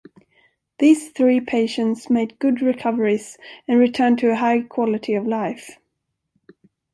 These 0.79 1.11
three 1.11 1.39
patients 1.41 2.09
made 2.09 2.39
good 2.39 2.59
recoveries 2.59 3.37
and 3.67 3.79
returned 3.79 4.17
to 4.17 4.31
a 4.31 4.35
high 4.35 4.61
quality 4.61 5.13
of 5.13 5.27
life. 5.27 5.77